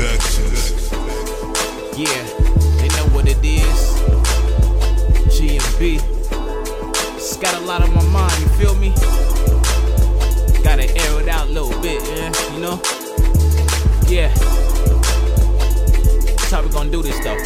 [0.00, 0.90] Productions.
[1.94, 2.24] Yeah,
[2.80, 4.00] they know what it is.
[5.36, 6.00] G and B.
[7.16, 8.94] It's got a lot on my mind, you feel me?
[10.64, 12.80] Gotta air it out a little bit, yeah, you know?
[14.08, 14.32] Yeah.
[16.32, 17.36] That's how we gonna do this though.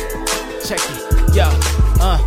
[0.65, 1.35] Check it.
[1.35, 1.51] Yeah,
[1.99, 2.21] uh.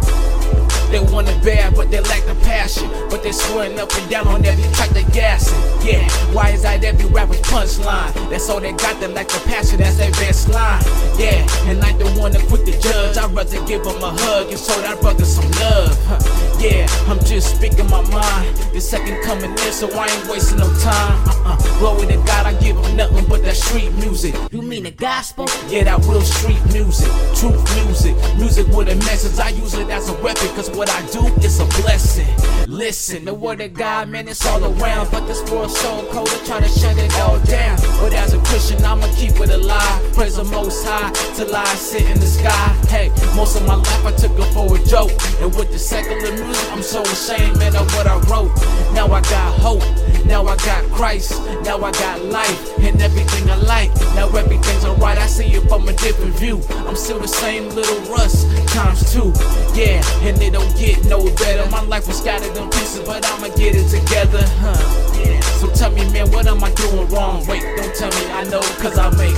[0.91, 2.89] They want it bad, but they lack the passion.
[3.09, 5.59] But they swearing up and down on every track they gassing.
[5.85, 7.06] Yeah, why is that every
[7.43, 8.13] punchline?
[8.29, 10.81] That's all they got, they lack the passion, that's their best line.
[11.17, 13.17] Yeah, and I don't wanna quit the judge.
[13.17, 15.97] I'd rather give them a hug and show that brother some love.
[16.05, 16.19] Huh.
[16.59, 18.55] Yeah, I'm just speaking my mind.
[18.73, 21.29] The second coming in, so I ain't wasting no time.
[21.29, 21.46] Uh-uh.
[24.97, 25.45] Gospel?
[25.69, 29.39] Yeah, that real street music, truth music, music with a message.
[29.39, 32.27] I use it as a weapon, cause what I do is a blessing.
[32.67, 35.11] Listen, the word of God, man, it's all around.
[35.11, 37.77] But this world so cold, they try to shut it all down.
[38.01, 40.13] But as a Christian, I'ma keep it alive.
[40.13, 42.67] Praise the most high till I sit in the sky.
[42.89, 45.11] Hey, most of my life I took it for a joke.
[45.39, 48.53] And with the secular music, I'm so ashamed, man, of what I wrote.
[48.93, 49.83] Now I got hope.
[50.65, 51.31] Got Christ.
[51.63, 53.95] Now I got life and everything I like.
[54.15, 55.17] Now everything's alright.
[55.17, 56.61] I see it from a different view.
[56.87, 59.31] I'm still the same little Russ times two.
[59.73, 61.69] Yeah, and it don't get no better.
[61.69, 64.43] My life was scattered in pieces, but I'ma get it together.
[64.59, 65.07] Huh?
[65.59, 67.45] So tell me, man, what am I doing wrong?
[67.47, 67.56] Wait,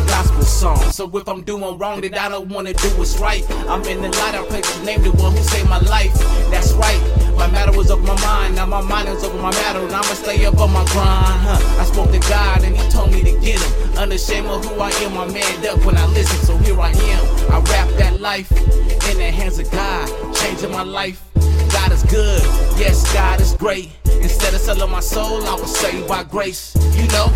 [0.09, 0.95] gospel songs.
[0.95, 3.43] So if I'm doing wrong, then I don't wanna do what's right.
[3.67, 6.13] I'm in the light, I pray his name, the one who saved my life.
[6.51, 7.01] That's right.
[7.37, 10.13] My matter was over my mind, now my mind is over my matter, and I'ma
[10.13, 11.39] stay up on my grind.
[11.47, 11.81] Huh?
[11.81, 13.97] I spoke to God, and He told me to get Him.
[13.97, 17.51] Unashamed of who I am, I manned up when I listen, so here I am.
[17.51, 21.23] I rap that life in the hands of God, changing my life.
[21.71, 22.41] God is good,
[22.77, 23.91] yes, God is great.
[24.21, 26.75] Instead of selling my soul, I was saved by grace.
[26.95, 27.31] You know,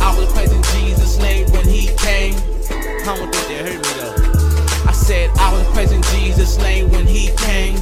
[0.00, 1.07] I was praising Jesus'
[6.48, 7.76] Jesus' name when He came.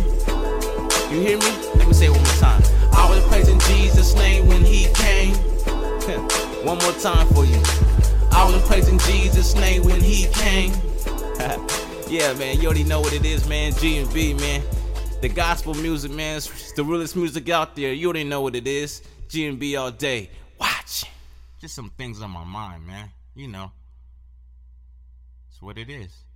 [1.08, 1.50] You hear me?
[1.76, 2.60] Let me say it one more time.
[2.92, 5.34] I was praising Jesus' name when He came.
[6.66, 7.62] one more time for you.
[8.32, 10.72] I was praising Jesus' name when He came.
[12.08, 13.72] yeah, man, you already know what it is, man.
[13.74, 14.64] G and B, man.
[15.20, 17.92] The gospel music, man, it's the realest music out there.
[17.92, 19.00] You already know what it is.
[19.28, 20.28] G and B all day.
[20.58, 21.04] Watch.
[21.60, 23.10] Just some things on my mind, man.
[23.36, 23.70] You know.
[25.50, 26.26] It's what it is.